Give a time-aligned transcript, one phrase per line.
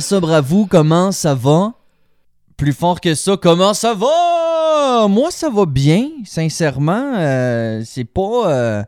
[0.00, 0.66] Vous?
[0.66, 1.74] Comment ça va?
[2.56, 5.08] Plus fort que ça, comment ça va?
[5.08, 7.14] Moi, ça va bien, sincèrement.
[7.16, 8.50] Euh, c'est pas.
[8.50, 8.84] euh,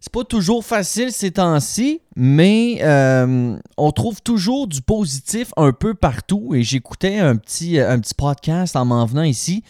[0.00, 5.94] c'est pas toujours facile ces temps-ci, mais euh, on trouve toujours du positif un peu
[5.94, 6.54] partout.
[6.54, 9.62] Et j'écoutais un petit, un petit podcast en m'en venant ici.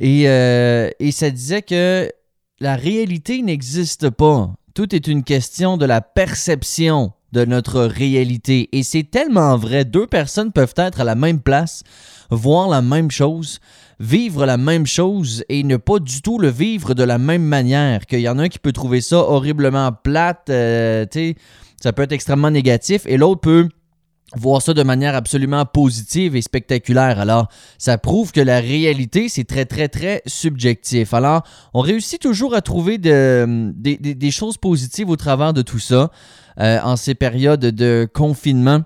[0.00, 2.10] Et, et ça disait que
[2.60, 4.50] la réalité n'existe pas.
[4.74, 8.68] Tout est une question de la perception de notre réalité.
[8.72, 9.84] Et c'est tellement vrai.
[9.84, 11.82] Deux personnes peuvent être à la même place,
[12.30, 13.58] voir la même chose,
[13.98, 18.06] vivre la même chose et ne pas du tout le vivre de la même manière.
[18.06, 21.04] Qu'il y en a un qui peut trouver ça horriblement plate, euh,
[21.82, 23.68] ça peut être extrêmement négatif, et l'autre peut
[24.36, 27.20] voir ça de manière absolument positive et spectaculaire.
[27.20, 31.14] Alors, ça prouve que la réalité, c'est très, très, très subjectif.
[31.14, 31.42] Alors,
[31.72, 36.10] on réussit toujours à trouver de- des, choses positives au travers de tout ça
[36.58, 38.82] en ces périodes de confinement.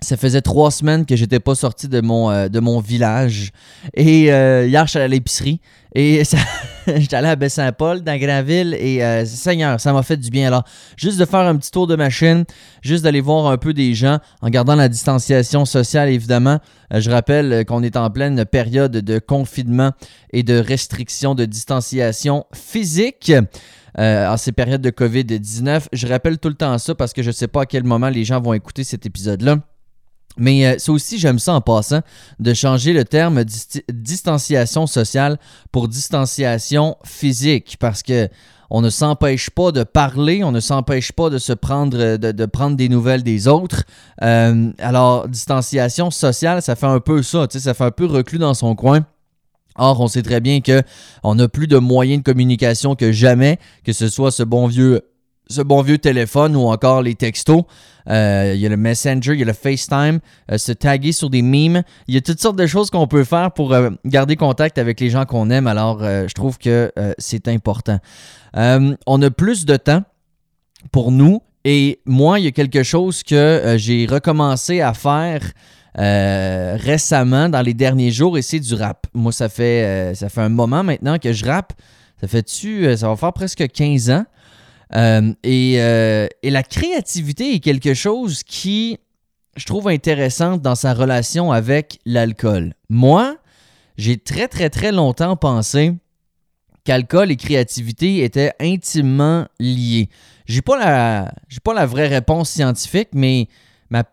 [0.00, 3.52] Ça faisait trois semaines que j'étais pas sorti de mon, euh, de mon village.
[3.94, 5.60] Et euh, hier, je suis allé à l'épicerie.
[5.94, 6.36] Et ça-
[6.94, 8.76] j'étais allé à Baie-Saint-Paul, dans Granville.
[8.78, 10.48] Et euh, Seigneur, ça m'a fait du bien.
[10.48, 10.64] Alors,
[10.98, 12.44] juste de faire un petit tour de machine,
[12.82, 16.58] juste d'aller voir un peu des gens en gardant la distanciation sociale, évidemment.
[16.92, 19.92] Euh, je rappelle qu'on est en pleine période de confinement
[20.34, 23.32] et de restriction de distanciation physique.
[23.98, 25.84] euh, en ces périodes de COVID-19.
[25.92, 28.08] Je rappelle tout le temps ça parce que je ne sais pas à quel moment
[28.10, 29.58] les gens vont écouter cet épisode-là.
[30.36, 32.00] Mais euh, ça aussi, j'aime ça en passant,
[32.40, 33.44] de changer le terme
[33.92, 35.38] distanciation sociale
[35.72, 38.28] pour distanciation physique, parce que
[38.70, 42.46] on ne s'empêche pas de parler, on ne s'empêche pas de se prendre, euh, de,
[42.46, 43.84] prendre des nouvelles des autres.
[44.22, 48.54] Euh, alors, distanciation sociale, ça fait un peu ça, ça fait un peu reclus dans
[48.54, 49.06] son coin.
[49.76, 50.82] Or, on sait très bien que
[51.22, 55.02] on a plus de moyens de communication que jamais, que ce soit ce bon vieux,
[55.48, 57.64] ce bon vieux téléphone ou encore les textos.
[58.08, 61.30] Euh, Il y a le Messenger, il y a le FaceTime, euh, se taguer sur
[61.30, 61.82] des memes.
[62.06, 65.00] Il y a toutes sortes de choses qu'on peut faire pour euh, garder contact avec
[65.00, 65.66] les gens qu'on aime.
[65.66, 67.98] Alors, je trouve que c'est important.
[68.54, 70.02] On a plus de temps
[70.92, 71.42] pour nous.
[71.66, 75.40] Et moi, il y a quelque chose que j'ai recommencé à faire
[75.96, 79.06] récemment, dans les derniers jours, et c'est du rap.
[79.14, 81.72] Moi, ça fait, ça fait un moment maintenant que je rappe.
[82.20, 84.24] Ça fait-tu, ça va faire presque 15 ans.
[84.94, 88.98] Euh, et, euh, et la créativité est quelque chose qui,
[89.56, 92.74] je trouve intéressante dans sa relation avec l'alcool.
[92.88, 93.36] Moi,
[93.96, 95.94] j'ai très, très, très longtemps pensé
[96.84, 100.08] qu'alcool et créativité étaient intimement liés.
[100.46, 103.48] J'ai pas la, j'ai pas la vraie réponse scientifique, mais
[103.88, 104.04] ma,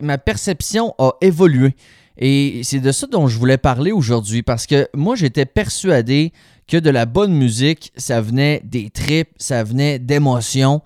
[0.00, 1.74] ma perception a évolué.
[2.18, 6.32] Et c'est de ça dont je voulais parler aujourd'hui parce que moi, j'étais persuadé
[6.68, 10.82] que de la bonne musique, ça venait des tripes, ça venait d'émotions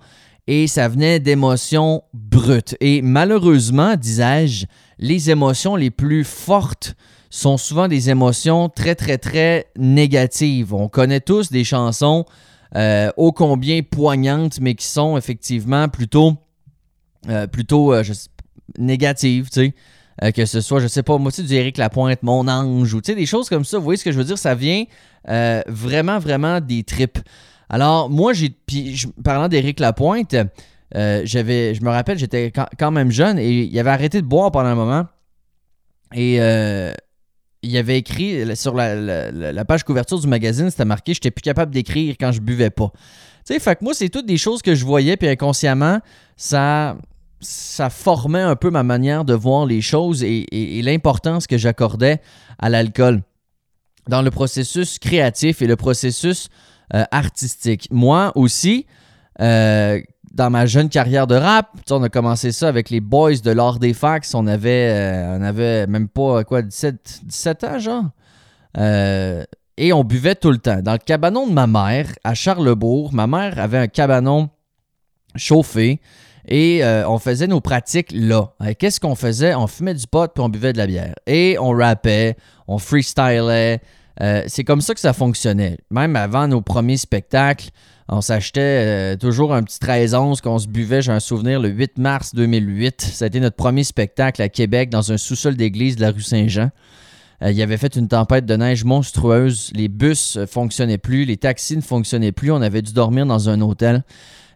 [0.47, 2.75] et ça venait d'émotions brutes.
[2.79, 4.65] Et malheureusement, disais-je,
[4.97, 6.95] les émotions les plus fortes
[7.29, 10.73] sont souvent des émotions très, très, très négatives.
[10.73, 12.25] On connaît tous des chansons
[12.75, 16.37] euh, ô combien poignantes, mais qui sont effectivement plutôt,
[17.29, 18.03] euh, plutôt euh,
[18.77, 19.73] négatives, tu sais.
[20.21, 22.93] Euh, que ce soit, je sais pas, moi, tu sais, du Éric Lapointe, Mon Ange,
[22.93, 23.77] ou tu sais, des choses comme ça.
[23.77, 24.37] Vous voyez ce que je veux dire?
[24.37, 24.83] Ça vient
[25.29, 27.19] euh, vraiment, vraiment des tripes.
[27.69, 28.49] Alors, moi, j'ai.
[28.49, 30.35] Puis, parlant d'Éric Lapointe,
[30.95, 31.73] euh, j'avais.
[31.73, 34.75] Je me rappelle, j'étais quand, même jeune et il avait arrêté de boire pendant un
[34.75, 35.05] moment.
[36.13, 36.35] Et
[37.65, 42.15] il avait écrit sur la page couverture du magazine, c'était marqué J'étais plus capable d'écrire
[42.19, 42.91] quand je buvais pas.
[43.45, 45.99] Tu sais, fait que moi, c'est toutes des choses que je voyais, puis inconsciemment,
[46.37, 46.97] ça,
[47.43, 52.21] ça formait un peu ma manière de voir les choses et, l'importance que j'accordais
[52.59, 53.21] à l'alcool
[54.07, 56.49] dans le processus créatif et le processus
[56.93, 57.87] euh, artistique.
[57.91, 58.85] Moi aussi,
[59.39, 60.01] euh,
[60.33, 63.79] dans ma jeune carrière de rap, on a commencé ça avec les boys de l'art
[63.79, 64.33] des fax.
[64.35, 68.05] On avait, euh, on avait même pas quoi, 17, 17 ans, genre.
[69.75, 70.81] Et on buvait tout le temps.
[70.81, 74.49] Dans le cabanon de ma mère, à Charlebourg, ma mère avait un cabanon
[75.35, 75.99] chauffé
[76.47, 78.53] et euh, on faisait nos pratiques là.
[78.61, 79.55] Euh, Qu'est-ce qu'on faisait?
[79.55, 81.15] On fumait du pot puis on buvait de la bière.
[81.25, 82.35] Et on rappait,
[82.67, 83.79] on freestylait.
[84.21, 85.77] Euh, c'est comme ça que ça fonctionnait.
[85.89, 87.69] Même avant nos premiers spectacles,
[88.09, 92.35] on s'achetait toujours un petit 13-11 qu'on se buvait, j'ai un souvenir, le 8 mars
[92.35, 93.01] 2008.
[93.01, 96.21] Ça a été notre premier spectacle à Québec dans un sous-sol d'église de la rue
[96.21, 96.69] Saint-Jean.
[97.41, 99.71] Il avait fait une tempête de neige monstrueuse.
[99.73, 102.51] Les bus ne fonctionnaient plus, les taxis ne fonctionnaient plus.
[102.51, 104.03] On avait dû dormir dans un hôtel.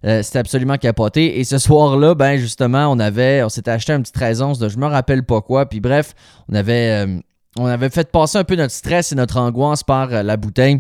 [0.06, 1.40] Euh, C'était absolument capoté.
[1.40, 4.70] Et ce soir-là, ben justement, on avait, on s'était acheté un petit 13 onces de
[4.70, 5.68] je me rappelle pas quoi.
[5.68, 6.14] Puis bref,
[6.50, 7.20] on avait, euh,
[7.58, 10.80] on avait fait passer un peu notre stress et notre angoisse par euh, la bouteille.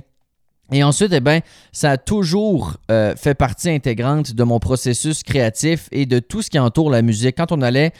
[0.71, 1.39] Et ensuite, eh ben,
[1.71, 6.49] ça a toujours euh, fait partie intégrante de mon processus créatif et de tout ce
[6.49, 7.37] qui entoure la musique.
[7.37, 7.93] Quand on allait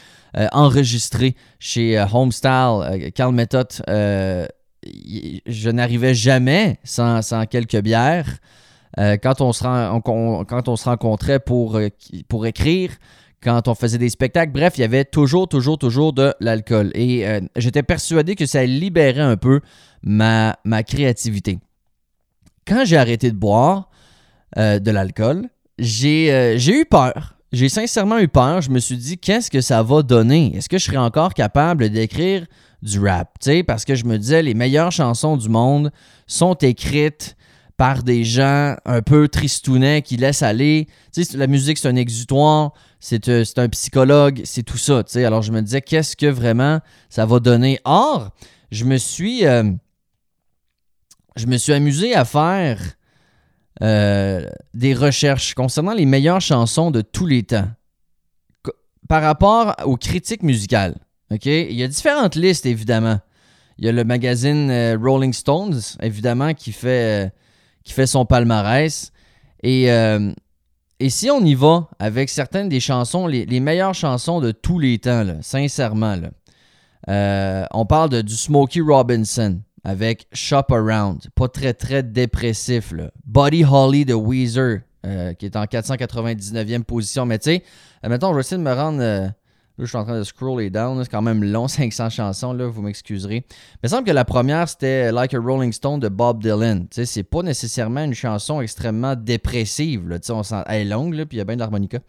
[0.52, 3.68] enregistré chez Homestyle, Carl Method.
[3.86, 8.36] je n'arrivais jamais sans, quelques bières.
[8.96, 11.80] Quand, on se quand on se rencontrait pour,
[12.28, 12.90] pour écrire,
[13.42, 14.52] quand on faisait des spectacles.
[14.52, 16.90] Bref, il y avait toujours, toujours, toujours de l'alcool.
[16.94, 19.60] Et euh, j'étais persuadé que ça libérait un peu
[20.02, 21.58] ma, ma créativité.
[22.66, 23.90] Quand j'ai arrêté de boire
[24.56, 25.48] euh, de l'alcool,
[25.80, 27.36] euh, j'ai eu peur.
[27.52, 28.60] J'ai sincèrement eu peur.
[28.60, 30.54] Je me suis dit, qu'est-ce que ça va donner?
[30.56, 32.46] Est-ce que je serais encore capable d'écrire
[32.82, 33.38] du rap?
[33.66, 35.90] parce que je me disais, les meilleures chansons du monde
[36.26, 37.36] sont écrites
[37.78, 40.88] par des gens un peu tristounets qui laissent aller.
[41.14, 45.04] Tu sais, la musique, c'est un exutoire, c'est euh, un psychologue, c'est tout ça.
[45.04, 45.24] Tu.
[45.24, 47.78] Alors, je me disais, qu'est-ce que vraiment ça va donner?
[47.84, 48.32] Or,
[48.72, 49.70] je me suis, euh,
[51.36, 52.80] je me suis amusé à faire
[53.80, 54.44] euh,
[54.74, 57.68] des recherches concernant les meilleures chansons de tous les temps
[59.08, 60.96] par rapport aux critiques musicales.
[61.30, 63.20] Il y a différentes listes, évidemment.
[63.78, 67.32] Il y a le magazine Rolling Stones, évidemment, qui fait
[67.88, 69.12] qui fait son palmarès.
[69.62, 70.30] Et, euh,
[71.00, 74.98] et si on y va avec certaines des chansons, les, meilleures chansons de tous les
[74.98, 76.16] temps, sincèrement,
[77.08, 82.92] euh, on parle de, du Smokey Robinson avec Shop Around, pas très très dépressif.
[82.92, 83.10] Là.
[83.24, 87.24] Buddy Holly de Weezer, euh, qui est en 499e position.
[87.24, 87.62] Mais tu sais,
[88.06, 89.32] mettons, je vais essayer de me rendre
[89.78, 91.00] Là, je suis en train de scroller down.
[91.04, 93.44] C'est quand même long, 500 chansons, là, vous m'excuserez.
[93.48, 96.88] Mais il semble que la première, c'était Like a Rolling Stone de Bob Dylan.
[96.88, 100.02] Tu c'est pas nécessairement une chanson extrêmement dépressive.
[100.30, 100.62] On sent...
[100.66, 102.00] Elle est longue, là, puis il y a bien de l'harmonica.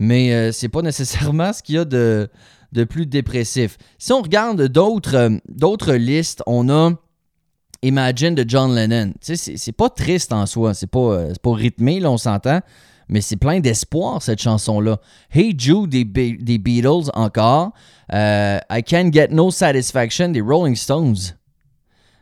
[0.00, 2.28] Mais euh, c'est pas nécessairement ce qu'il y a de,
[2.72, 3.78] de plus dépressif.
[3.98, 6.90] Si on regarde d'autres, euh, listes, on a
[7.84, 9.12] Imagine de John Lennon.
[9.20, 10.72] Tu sais, c'est, pas triste en soi.
[10.72, 12.60] C'est pas, euh, pas rythmé, là, on s'entend
[13.08, 14.98] mais c'est plein d'espoir, cette chanson-là.
[15.30, 16.04] Hey Jude des,
[16.58, 17.72] Beatles encore.
[18.12, 21.16] Euh, I Can't Get No Satisfaction des Rolling Stones.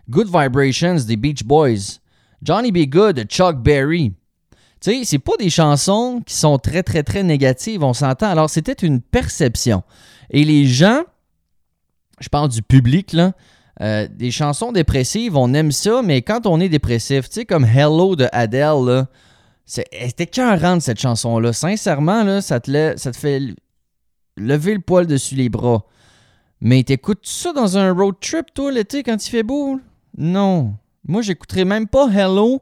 [0.09, 1.99] Good Vibrations des Beach Boys.
[2.43, 4.12] Johnny Be Good Chuck Berry.
[4.81, 8.31] Tu sais, c'est pas des chansons qui sont très, très, très négatives, on s'entend.
[8.31, 9.83] Alors, c'était une perception.
[10.31, 11.03] Et les gens,
[12.19, 13.33] je parle du public, là,
[13.83, 17.65] euh, des chansons dépressives, on aime ça, mais quand on est dépressif, tu sais, comme
[17.65, 19.06] Hello de Adele, là,
[19.70, 21.52] c'était de cette chanson-là.
[21.52, 23.40] Sincèrement, là, ça, te ça te fait
[24.37, 25.84] lever le poil dessus les bras.
[26.61, 29.78] Mais t'écoutes ça dans un road trip, toi, l'été, quand il fait beau?
[30.19, 30.75] Non.
[31.06, 32.61] Moi, j'écouterais même pas Hello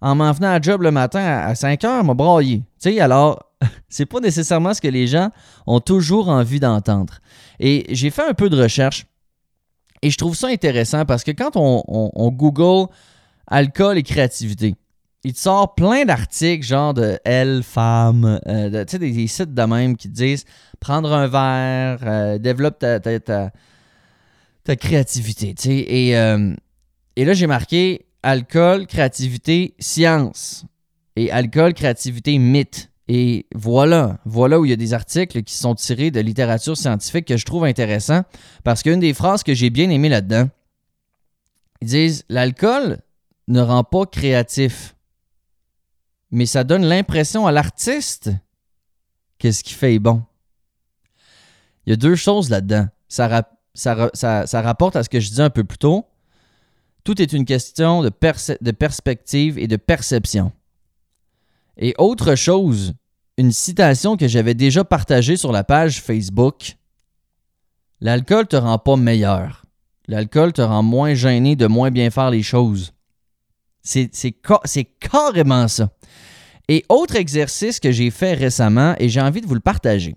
[0.00, 2.62] en m'en venant à job le matin à 5 heures, m'a braillé.
[2.80, 3.42] Tu sais, alors,
[3.90, 5.30] c'est pas nécessairement ce que les gens
[5.66, 7.18] ont toujours envie d'entendre.
[7.60, 9.04] Et j'ai fait un peu de recherche
[10.00, 12.90] et je trouve ça intéressant parce que quand on Google
[13.46, 14.74] alcool et créativité,
[15.24, 19.62] il te sort plein d'articles, genre de Elle, femme, euh, tu sais, des, sites de
[19.62, 20.44] même qui te disent
[20.78, 25.84] prendre un verre, euh, développe ta, ta, créativité, tu sais.
[25.88, 26.54] Et, euh,
[27.16, 30.64] et là, j'ai marqué alcool, créativité, science.
[31.16, 32.90] Et alcool, créativité, mythe.
[33.08, 37.26] Et voilà, voilà où il y a des articles qui sont tirés de littérature scientifique
[37.26, 38.22] que je trouve intéressant
[38.64, 40.48] parce qu'une des phrases que j'ai bien aimé là-dedans,
[41.80, 42.98] ils disent l'alcool
[43.46, 44.95] ne rend pas créatif
[46.36, 48.30] mais ça donne l'impression à l'artiste
[49.38, 50.22] que ce qu'il fait est bon.
[51.86, 52.88] Il y a deux choses là-dedans.
[53.08, 53.26] Ça,
[54.52, 56.04] rapporte à ce que je disais un peu plus tôt.
[57.04, 58.10] Tout est une question de,
[58.60, 60.52] de perspective et de perception.
[61.78, 62.92] Et autre chose,
[63.38, 66.76] une citation que j'avais déjà partagée sur la page Facebook.
[68.02, 69.62] L'alcool te rend pas meilleur.
[70.06, 72.92] L'alcool te rend moins gêné de moins bien faire les choses.
[73.86, 75.90] C'est carrément ça.
[76.68, 80.16] Et autre exercice que j'ai fait récemment et j'ai envie de vous le partager.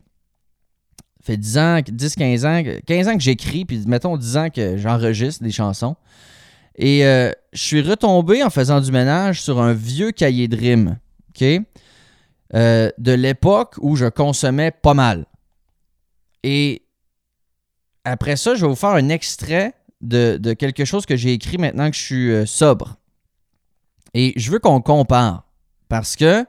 [1.19, 4.49] Ça fait 10 ans, 10, 15 ans, 15 ans que j'écris, puis mettons 10 ans
[4.49, 5.95] que j'enregistre des chansons.
[6.75, 10.97] Et euh, je suis retombé en faisant du ménage sur un vieux cahier de rimes,
[11.29, 11.45] OK?
[12.55, 15.25] Euh, de l'époque où je consommais pas mal.
[16.43, 16.81] Et
[18.05, 21.89] après ça, je vais vous faire un extrait de, quelque chose que j'ai écrit maintenant
[21.91, 22.98] que je suis euh, sobre.
[24.13, 25.43] Et je veux qu'on compare.
[25.87, 26.45] Parce que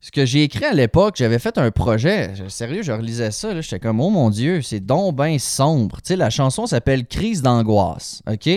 [0.00, 2.32] ce que j'ai écrit à l'époque, j'avais fait un projet.
[2.48, 3.60] Sérieux, je relisais ça.
[3.60, 5.96] J'étais comme, oh mon Dieu, c'est donc sombre.
[5.96, 8.22] Tu sais, la chanson s'appelle Crise d'angoisse.
[8.30, 8.48] OK?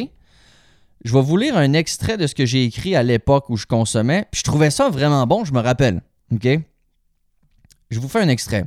[1.04, 3.66] Je vais vous lire un extrait de ce que j'ai écrit à l'époque où je
[3.66, 4.26] consommais.
[4.32, 6.02] Puis je trouvais ça vraiment bon, je me rappelle.
[6.32, 6.48] OK?
[7.90, 8.66] Je vous fais un extrait.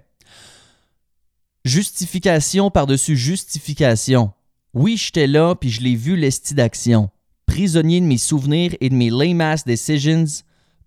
[1.65, 4.33] Justification par-dessus justification.
[4.75, 7.11] Oui, j'étais là, puis je l'ai vu l'esti d'action
[7.47, 10.43] prisonnier de mes souvenirs et de mes lame ass decisions,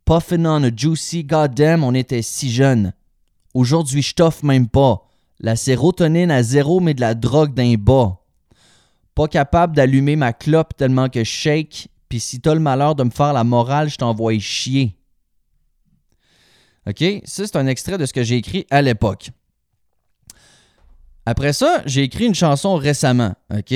[0.05, 2.93] puffing on a juicy goddamn, on était si jeunes.
[3.53, 5.05] Aujourd'hui, je t'offre même pas.
[5.39, 8.19] La sérotonine à zéro, mais de la drogue d'un bas.
[9.15, 13.03] Pas capable d'allumer ma clope tellement que je shake, puis si t'as le malheur de
[13.03, 14.95] me faire la morale, je t'envoie chier.
[16.87, 17.03] OK?
[17.25, 19.31] Ça, c'est un extrait de ce que j'ai écrit à l'époque.
[21.25, 23.35] Après ça, j'ai écrit une chanson récemment.
[23.53, 23.73] OK?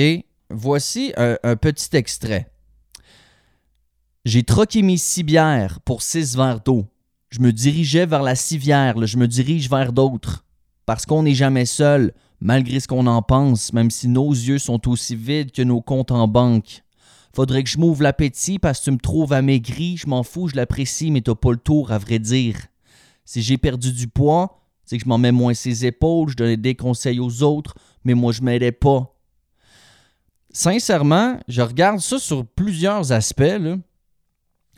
[0.50, 2.50] Voici un petit extrait.
[4.24, 6.86] J'ai troqué mes six bières pour six verres d'eau.
[7.28, 10.46] Je me dirigeais vers la civière, je me dirige vers d'autres.
[10.86, 14.88] Parce qu'on n'est jamais seul, malgré ce qu'on en pense, même si nos yeux sont
[14.88, 16.84] aussi vides que nos comptes en banque.
[17.34, 20.56] Faudrait que je m'ouvre l'appétit parce que tu me trouves amaigri, je m'en fous, je
[20.56, 22.56] l'apprécie, mais t'as pas le tour, à vrai dire.
[23.26, 26.56] Si j'ai perdu du poids, c'est que je m'en mets moins ses épaules, je donnais
[26.56, 29.14] des conseils aux autres, mais moi je m'aidais pas.
[30.50, 33.40] Sincèrement, je regarde ça sur plusieurs aspects.
[33.60, 33.76] Là.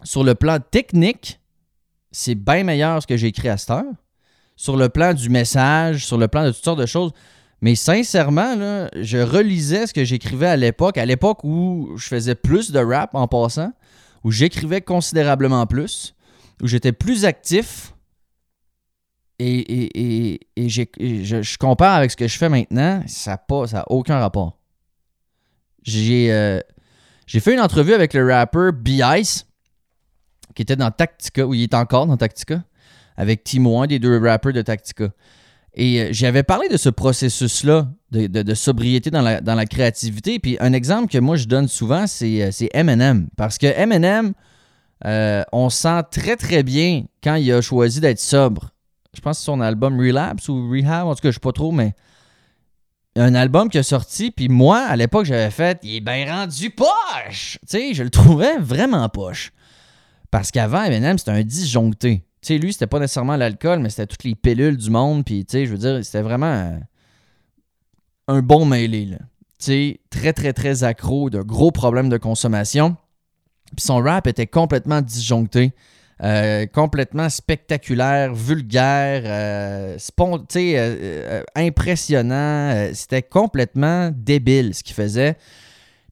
[0.03, 1.41] Sur le plan technique,
[2.11, 3.85] c'est bien meilleur ce que j'ai écrit à cette heure.
[4.57, 7.13] Sur le plan du message, sur le plan de toutes sortes de choses.
[7.61, 12.35] Mais sincèrement, là, je relisais ce que j'écrivais à l'époque, à l'époque où je faisais
[12.35, 13.73] plus de rap en passant,
[14.25, 16.15] où j'écrivais considérablement plus,
[16.63, 17.93] où j'étais plus actif.
[19.39, 24.19] Et, et, je, compare avec ce que je fais maintenant, ça n'a pas, ça aucun
[24.19, 24.59] rapport.
[25.83, 26.61] J'ai euh,
[27.27, 29.47] j'ai fait une entrevue avec le rapper B-Ice,
[30.57, 32.63] qui était dans Tactica, ou il est encore dans Tactica,
[33.17, 35.11] avec Timo, un des deux rappers de Tactica.
[35.75, 40.39] Et euh, j'avais parlé de ce processus-là de, sobriété dans la, dans la créativité.
[40.39, 43.29] Puis un exemple que moi je donne souvent, c'est euh, Eminem.
[43.37, 44.33] Parce que Eminem,
[45.05, 48.71] euh, on sent très très bien quand il a choisi d'être sobre.
[49.15, 51.53] Je pense que c'est son album Relapse ou Rehab, en tout cas, je sais pas
[51.53, 51.95] trop, mais
[53.15, 56.71] un album qui a sorti, puis moi, à l'époque, j'avais fait, il est bien rendu
[56.71, 57.59] poche!
[57.63, 59.53] Tu sais, je le trouvais vraiment poche.
[60.31, 62.25] Parce qu'avant, Eminem, c'était un disjoncté.
[62.43, 65.25] Tu sais, lui, c'était pas nécessairement l'alcool, mais c'était toutes les pilules du monde.
[65.25, 66.79] Puis, je veux dire, c'était vraiment
[68.29, 69.19] un bon mêlé, là.
[69.59, 72.97] Tu sais, très, très, très accro, de gros problèmes de consommation.
[73.75, 75.73] Puis son rap était complètement disjoncté.
[76.23, 79.99] Euh, complètement spectaculaire, vulgaire, euh,
[80.57, 82.91] euh, impressionnant.
[82.95, 85.37] C'était complètement débile ce qu'il faisait.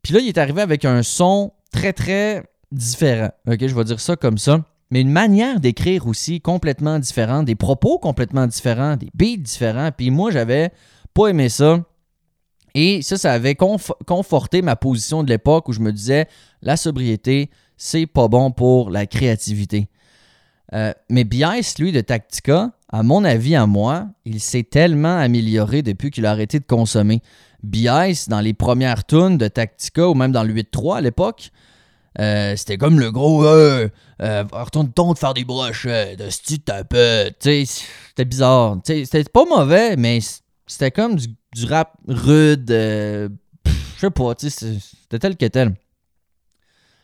[0.03, 2.45] Puis là, il est arrivé avec un son très, très
[2.75, 3.31] différent.
[3.47, 4.65] OK, je vais dire ça comme ça.
[4.91, 9.91] Mais une manière d'écrire aussi complètement différente, des propos complètement différents, des beats différents.
[9.97, 10.71] Puis moi, j'avais
[11.15, 11.81] pas aimé ça.
[12.75, 16.27] Et ça, ça avait conforté ma position de l'époque où je me disais
[16.61, 19.89] la sobriété, c'est pas bon pour la créativité.
[20.73, 25.83] Euh, mais Bias, lui, de Tactica, à mon avis, à moi, il s'est tellement amélioré
[25.83, 27.23] depuis qu'il a arrêté de consommer.
[27.63, 31.51] Bias, dans les premières tunes de Tactica ou même dans le 8.3 à l'époque,
[32.21, 33.89] euh, c'était comme le gros euh,
[34.23, 37.31] euh, retourne ton de faire des broches de style peu.
[37.41, 38.79] C'était bizarre.
[38.85, 40.21] C'était pas mauvais, mais
[40.67, 42.71] c'était comme du, rap rude.
[42.71, 43.29] je
[43.99, 45.75] sais pas, c'était tel que tel.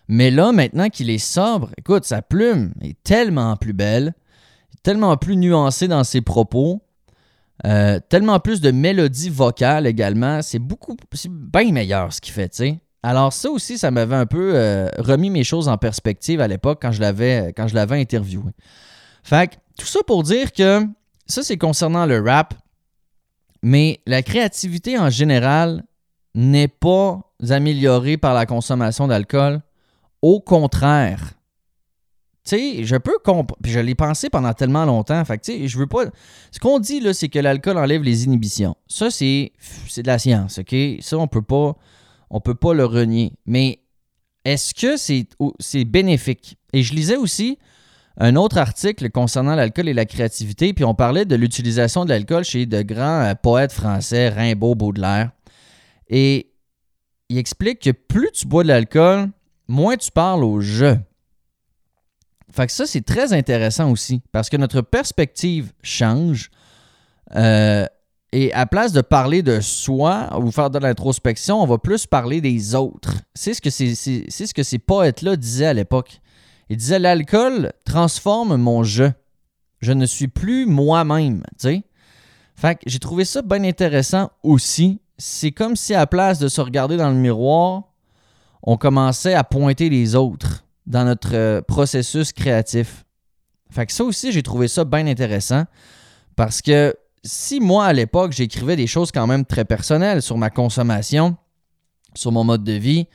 [0.06, 4.12] Mais là, maintenant qu'il est sobre, écoute, sa plume est tellement plus belle,
[4.82, 6.82] tellement plus nuancée dans ses propos,
[7.62, 10.42] tellement plus de mélodie vocale également.
[10.42, 12.80] C'est beaucoup, c'est bien meilleur ce qu'il fait, tu sais.
[13.02, 16.80] Alors ça aussi, ça m'avait un peu euh, remis mes choses en perspective à l'époque
[16.82, 18.50] quand je l'avais quand je l'avais interviewé.
[19.22, 20.86] Fait que, tout ça pour dire que
[21.26, 22.54] ça c'est concernant le rap,
[23.62, 25.84] mais la créativité en général
[26.34, 29.60] n'est pas améliorée par la consommation d'alcool.
[30.22, 31.32] Au contraire.
[32.44, 33.56] Tu sais, je peux comprendre.
[33.62, 35.24] Puis je l'ai pensé pendant tellement longtemps.
[35.24, 36.04] Fait que, tu sais, je veux pas.
[36.50, 38.76] Ce qu'on dit, là, c'est que l'alcool enlève les inhibitions.
[38.86, 39.52] Ça, c'est,
[39.88, 40.74] c'est de la science, OK?
[41.00, 41.76] Ça, on peut pas
[42.30, 43.32] on ne peut pas le renier.
[43.46, 43.80] Mais
[44.44, 46.56] est-ce que c'est bénéfique?
[46.72, 47.58] Et je lisais aussi
[48.16, 52.44] un autre article concernant l'alcool et la créativité, puis on parlait de l'utilisation de l'alcool
[52.44, 55.30] chez de grands euh, poètes français, Rimbaud, Baudelaire.
[56.08, 56.52] Et
[57.28, 59.30] il explique que plus tu bois de l'alcool,
[59.68, 60.98] moins tu parles au jeu.
[62.52, 66.50] Fait que ça, c'est très intéressant aussi, parce que notre perspective change.
[67.36, 67.86] Euh,
[68.32, 72.40] et à place de parler de soi ou faire de l'introspection, on va plus parler
[72.40, 73.14] des autres.
[73.34, 76.20] C'est ce que c'est, ce que ces poètes-là disaient à l'époque.
[76.68, 79.12] Ils disaient l'alcool transforme mon jeu.
[79.80, 81.82] Je ne suis plus moi-même, tu sais.
[82.54, 85.00] Fait que j'ai trouvé ça bien intéressant aussi.
[85.18, 87.84] C'est comme si à place de se regarder dans le miroir,
[88.62, 93.04] on commençait à pointer les autres dans notre euh, processus créatif.
[93.70, 95.64] Fait que ça aussi, j'ai trouvé ça bien intéressant
[96.36, 100.50] parce que si moi, à l'époque, j'écrivais des choses quand même très personnelles sur ma
[100.50, 101.36] consommation,
[102.14, 103.06] sur mon mode de vie,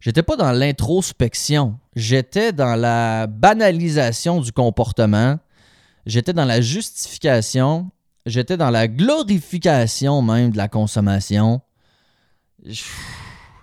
[0.00, 1.78] j'étais pas dans l'introspection.
[1.96, 5.38] J'étais dans la banalisation du comportement.
[6.06, 7.90] J'étais dans la justification
[8.26, 11.60] j'étais dans la glorification même de la consommation.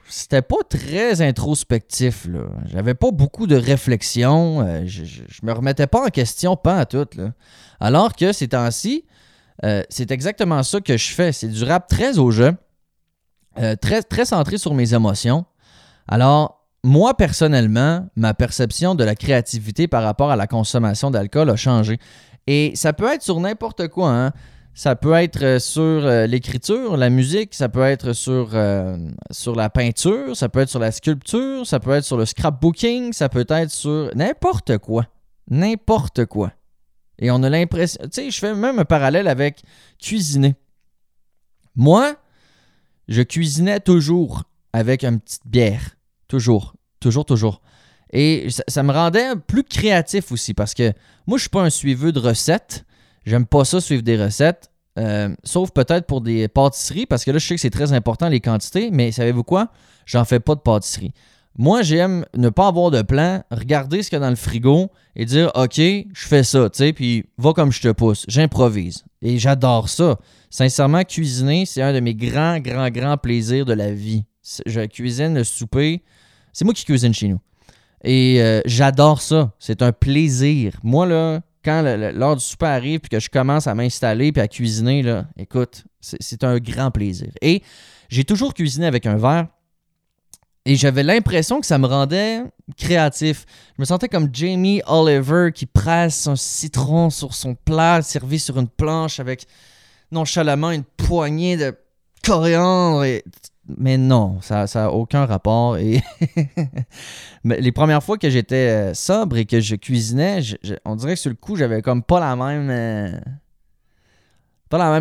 [0.07, 2.27] C'était pas très introspectif.
[2.65, 4.61] J'avais pas beaucoup de réflexion.
[4.61, 7.07] Euh, je, me remettais pas en question, pas à tout.
[7.79, 9.05] Alors que ces temps-ci,
[9.63, 11.31] euh, c'est exactement ça que je fais.
[11.31, 12.53] C'est du rap très au jeu,
[13.59, 15.45] euh, très, centré sur mes émotions.
[16.07, 21.55] Alors, moi, personnellement, ma perception de la créativité par rapport à la consommation d'alcool a
[21.55, 21.99] changé.
[22.47, 24.09] Et ça peut être sur n'importe quoi.
[24.09, 24.31] Hein?
[24.73, 30.49] Ça peut être euh, sur l'écriture, la musique, ça peut être sur la peinture, ça
[30.49, 34.09] peut être sur la sculpture, ça peut être sur le scrapbooking, ça peut être sur
[34.15, 35.05] n'importe quoi.
[35.49, 36.51] N'importe quoi.
[37.21, 38.01] Et on a l'impression.
[38.03, 39.61] Tu sais, je fais même un parallèle avec
[39.99, 40.55] cuisiner.
[41.75, 42.15] Moi,
[43.07, 45.97] je cuisinais toujours avec une petite bière.
[46.27, 46.73] Toujours.
[46.99, 47.61] Toujours, toujours.
[48.11, 50.91] Et ça, me rendait plus créatif aussi parce que
[51.27, 52.85] moi, je suis pas un suiveux de recettes.
[53.25, 54.71] J'aime pas ça, suivre des recettes.
[54.99, 58.27] Euh, sauf peut-être pour des pâtisseries, parce que là, je sais que c'est très important
[58.27, 59.69] les quantités, mais savez-vous quoi?
[60.05, 61.13] J'en fais pas de pâtisserie.
[61.57, 64.89] Moi, j'aime ne pas avoir de plan, regarder ce qu'il y a dans le frigo
[65.15, 68.25] et dire OK, je fais ça, tu sais, puis va comme je te pousse.
[68.27, 69.03] J'improvise.
[69.21, 70.17] Et j'adore ça.
[70.49, 74.23] Sincèrement, cuisiner, c'est un de mes grands, grands, grands plaisirs de la vie.
[74.65, 76.03] Je cuisine le souper.
[76.53, 77.39] C'est moi qui cuisine chez nous.
[78.03, 79.51] Et euh, j'adore ça.
[79.59, 80.79] C'est un plaisir.
[80.83, 84.47] Moi, là, quand l'heure du souper arrive puis que je commence à m'installer puis à
[84.47, 87.29] cuisiner, là, écoute, c'est un grand plaisir.
[87.41, 87.61] Et
[88.09, 89.47] j'ai toujours cuisiné avec un verre
[90.65, 92.43] et j'avais l'impression que ça me rendait
[92.77, 93.45] créatif.
[93.77, 98.59] Je me sentais comme Jamie Oliver qui presse un citron sur son plat servi sur
[98.59, 99.47] une planche avec
[100.11, 101.75] nonchalamment une poignée de
[102.23, 103.05] coriandre.
[103.77, 105.77] Mais non, ça n'a aucun rapport.
[105.77, 106.03] Et
[107.43, 110.41] les premières fois que j'étais euh, sobre et que je cuisinais,
[110.85, 112.69] on dirait que sur le coup, j'avais comme pas la même.
[112.69, 113.19] Euh,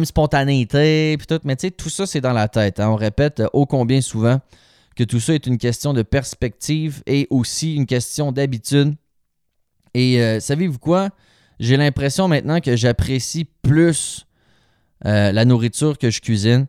[0.05, 1.17] spontanéité.
[1.19, 1.41] Puis tout.
[1.45, 2.81] Mais tu sais, tout ça, c'est dans la tête.
[2.81, 2.91] Hein.
[2.91, 4.41] On répète ô combien souvent
[5.01, 8.97] que tout ça est une question de perspective et aussi une question d'habitude.
[9.95, 11.09] Et euh, savez-vous quoi?
[11.59, 14.27] J'ai l'impression maintenant que j'apprécie plus
[15.07, 16.67] euh, la nourriture que je cuisine.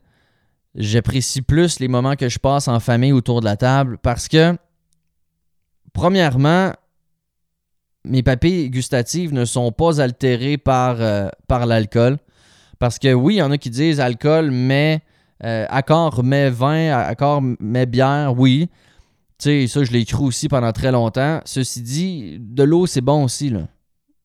[0.76, 4.58] J'apprécie plus les moments que je passe en famille autour de la table parce que,
[5.92, 6.72] premièrement,
[8.06, 12.18] mes papilles gustatives ne sont pas altérées par, euh, par l'alcool.
[12.80, 15.02] Parce que oui, il y en a qui disent alcool, mais
[15.44, 18.70] euh, accord mais vin, accord mais bière, oui.
[19.38, 21.42] Tu sais, ça, je l'ai cru aussi pendant très longtemps.
[21.46, 23.68] Ceci dit, de l'eau, c'est bon aussi, là.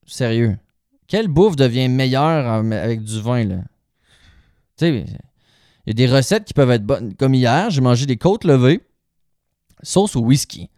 [0.05, 0.57] Sérieux.
[1.07, 3.57] Quelle bouffe devient meilleure avec du vin, là?
[4.77, 5.05] Tu sais,
[5.85, 7.15] il y a des recettes qui peuvent être bonnes.
[7.15, 8.81] Comme hier, j'ai mangé des côtes levées,
[9.81, 10.69] sauce au whisky.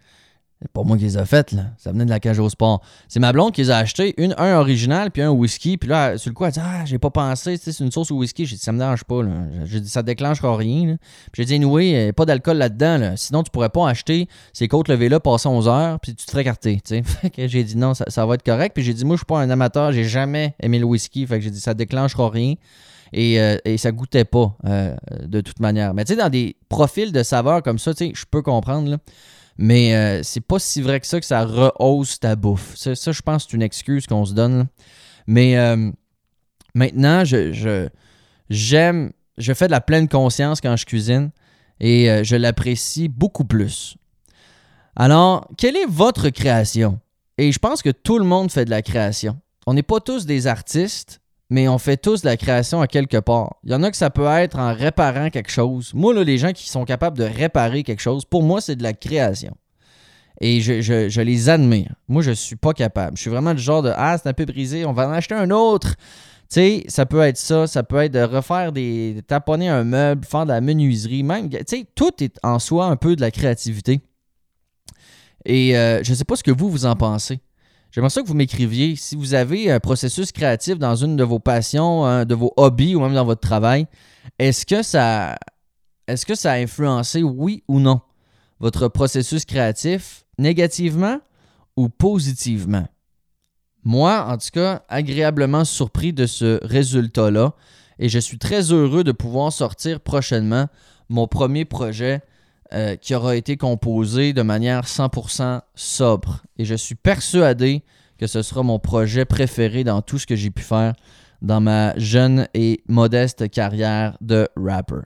[0.62, 1.68] C'est pas moi qui les ai faites, là.
[1.78, 2.82] Ça venait de la cage au sport.
[3.08, 4.14] C'est ma blonde qui les a achetées.
[4.22, 5.78] Une, un original, puis un whisky.
[5.78, 8.18] Puis là, sur le coup, elle dit Ah, j'ai pas pensé, c'est une sauce au
[8.18, 8.46] whisky.
[8.46, 9.32] J'ai dit Ça me dérange pas, là.
[9.64, 10.98] J'ai dit Ça déclenchera rien.
[11.32, 13.16] Puis j'ai dit Oui, pas d'alcool là-dedans, là.
[13.16, 16.44] Sinon, tu pourrais pas acheter ces côtes levées-là, passer 11 heures, puis tu te ferais
[16.44, 17.04] carter, tu sais.
[17.48, 18.74] j'ai dit Non, ça, va être correct.
[18.74, 21.26] Puis j'ai dit Moi, je suis pas un amateur, j'ai jamais aimé le whisky.
[21.26, 22.56] Fait que j'ai dit Ça déclenchera rien.
[23.14, 24.94] Et, euh, et, ça goûtait pas euh,
[25.24, 25.94] de toute manière.
[25.94, 28.90] Mais tu sais, dans des profils de saveurs comme ça, tu sais, je peux comprendre.
[28.90, 28.98] Là.
[29.62, 32.78] Mais euh, c'est pas si vrai que ça que ça rehausse ta bouffe.
[32.78, 34.68] Ça, je pense c'est une excuse qu'on se donne.
[35.28, 35.92] Mais euh,
[36.74, 37.90] maintenant, je,
[38.50, 41.32] j'aime, je fais de la pleine conscience quand je cuisine
[41.82, 43.98] et euh, je l'apprécie beaucoup plus.
[44.96, 47.02] Alors, quelle est votre création?
[47.38, 49.42] Et je pense que tout le monde fait de la création.
[49.68, 51.19] On n'est pas tous des artistes,
[51.50, 53.56] mais on fait tous de la création à quelque part.
[53.64, 55.92] Il y en a que ça peut être en réparant quelque chose.
[55.94, 58.84] Moi, là, les gens qui sont capables de réparer quelque chose, pour moi, c'est de
[58.84, 59.56] la création.
[60.42, 61.94] Et je, les admire.
[62.08, 63.18] Moi, je suis pas capable.
[63.18, 65.36] Je suis vraiment du genre de Ah, c'est un peu brisé, on va en acheter
[65.36, 65.96] un autre.
[66.50, 69.16] Tu sais, ça peut être ça, ça peut être de refaire des.
[69.16, 71.50] De taponner un meuble, faire de la menuiserie, même.
[71.50, 74.02] Tu sais, tout est en soi un peu de la créativité.
[75.46, 77.40] Et euh, je ne sais pas ce que vous, vous en pensez.
[77.92, 81.40] J'aimerais ça que vous m'écriviez si vous avez un processus créatif dans une de vos
[81.40, 83.88] passions, de vos hobbies ou même dans votre travail.
[84.38, 85.38] Est-ce que ça,
[86.08, 88.02] est-ce que ça a influencé, oui ou non,
[88.60, 91.20] votre processus créatif négativement
[91.76, 92.88] ou positivement?
[93.84, 97.56] Moi, en tout cas, agréablement surpris de ce résultat-là
[97.98, 100.68] et je suis très heureux de pouvoir sortir prochainement
[101.10, 102.22] mon premier projet
[102.74, 106.44] euh, qui aura été composé de manière 100% sobre.
[106.58, 107.84] Et je suis persuadé
[108.20, 110.94] que ce sera mon projet préféré dans tout ce que j'ai pu faire
[111.42, 115.02] dans ma jeune et modeste carrière de rapper.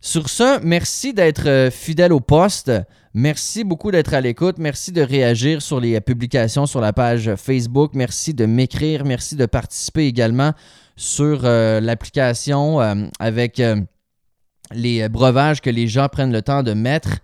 [0.00, 2.72] Sur ce, merci d'être euh, fidèle au poste.
[3.12, 4.56] Merci beaucoup d'être à l'écoute.
[4.58, 7.92] Merci de réagir sur les publications sur la page Facebook.
[7.94, 9.04] Merci de m'écrire.
[9.04, 10.52] Merci de participer également
[10.96, 12.78] sur l'application
[13.18, 13.60] avec
[14.72, 17.18] les breuvages que les gens prennent le temps de mettre.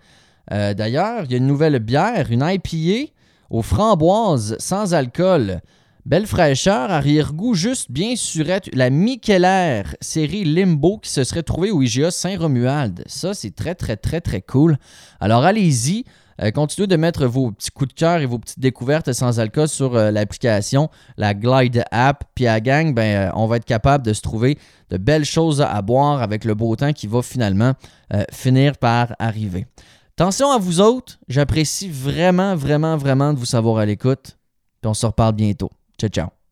[0.49, 3.11] D'ailleurs, il y a une nouvelle bière, une IPA
[3.49, 5.61] aux framboises sans alcool.
[6.05, 8.69] Belle fraîcheur, arrière-goût juste bien surette.
[8.73, 13.03] La Micheller série Limbo qui se serait trouvée au IGA Saint-Romuald.
[13.05, 14.77] Ça, c'est très, très, très, très cool.
[15.21, 16.03] Alors, allez-y.
[16.41, 19.67] Euh, continuez de mettre vos petits coups de cœur et vos petites découvertes sans alcool
[19.67, 22.23] sur euh, l'application, la Glide App.
[22.35, 24.57] Puis à gang, ben, euh, on va être capable de se trouver
[24.89, 27.73] de belles choses à boire avec le beau temps qui va finalement
[28.31, 29.65] finir par arriver.
[30.15, 31.17] Attention à vous autres.
[31.27, 34.37] J'apprécie vraiment, vraiment, vraiment de vous savoir à l'écoute.
[34.81, 35.71] Puis on se reparle bientôt.
[35.97, 36.42] Ciao, ciao.